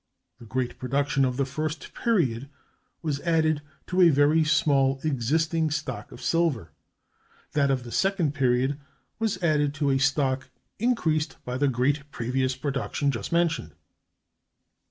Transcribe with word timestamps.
The 0.39 0.47
great 0.47 0.79
production 0.79 1.23
of 1.23 1.37
the 1.37 1.45
first 1.45 1.93
period 1.93 2.49
was 3.03 3.19
added 3.19 3.61
to 3.85 4.01
a 4.01 4.09
very 4.09 4.43
small 4.43 4.99
existing 5.03 5.69
stock 5.69 6.11
of 6.11 6.23
silver; 6.23 6.71
that 7.51 7.69
of 7.69 7.83
the 7.83 7.91
second 7.91 8.33
period 8.33 8.79
was 9.19 9.37
added 9.43 9.75
to 9.75 9.91
a 9.91 9.99
stock 9.99 10.49
increased 10.79 11.37
by 11.45 11.55
the 11.59 11.67
great 11.67 12.09
previous 12.09 12.55
production 12.55 13.11
just 13.11 13.31
mentioned. 13.31 13.75